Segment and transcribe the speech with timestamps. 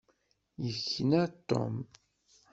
[0.65, 1.75] Yekna Tom.